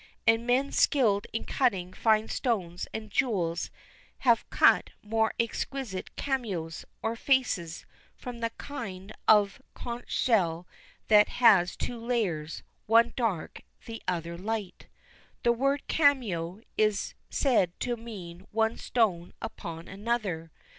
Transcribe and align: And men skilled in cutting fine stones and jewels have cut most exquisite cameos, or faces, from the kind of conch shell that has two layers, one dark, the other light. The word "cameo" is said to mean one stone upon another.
And 0.25 0.47
men 0.47 0.71
skilled 0.71 1.27
in 1.31 1.43
cutting 1.43 1.93
fine 1.93 2.27
stones 2.27 2.87
and 2.91 3.11
jewels 3.11 3.69
have 4.25 4.49
cut 4.49 4.89
most 5.03 5.33
exquisite 5.39 6.15
cameos, 6.15 6.85
or 7.03 7.15
faces, 7.15 7.85
from 8.15 8.39
the 8.39 8.49
kind 8.57 9.13
of 9.27 9.61
conch 9.75 10.09
shell 10.09 10.65
that 11.07 11.29
has 11.29 11.75
two 11.75 11.99
layers, 12.03 12.63
one 12.87 13.13
dark, 13.15 13.61
the 13.85 14.01
other 14.07 14.39
light. 14.39 14.87
The 15.43 15.51
word 15.51 15.85
"cameo" 15.87 16.61
is 16.79 17.13
said 17.29 17.79
to 17.81 17.95
mean 17.95 18.47
one 18.49 18.77
stone 18.79 19.33
upon 19.39 19.87
another. 19.87 20.51